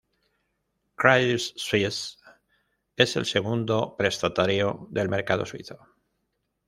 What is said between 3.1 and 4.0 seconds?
el segundo